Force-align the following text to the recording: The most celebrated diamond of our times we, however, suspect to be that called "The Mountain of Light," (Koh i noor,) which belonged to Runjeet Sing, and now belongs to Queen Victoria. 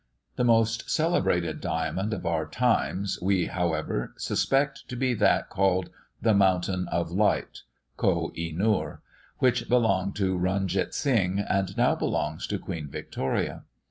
The 0.35 0.43
most 0.43 0.89
celebrated 0.89 1.61
diamond 1.61 2.11
of 2.11 2.25
our 2.25 2.47
times 2.49 3.19
we, 3.21 3.45
however, 3.45 4.15
suspect 4.17 4.87
to 4.89 4.95
be 4.95 5.13
that 5.13 5.49
called 5.51 5.91
"The 6.19 6.33
Mountain 6.33 6.87
of 6.87 7.11
Light," 7.11 7.59
(Koh 7.97 8.31
i 8.35 8.51
noor,) 8.51 9.03
which 9.37 9.69
belonged 9.69 10.15
to 10.15 10.35
Runjeet 10.35 10.95
Sing, 10.95 11.37
and 11.37 11.77
now 11.77 11.93
belongs 11.93 12.47
to 12.47 12.57
Queen 12.57 12.87
Victoria. 12.89 13.63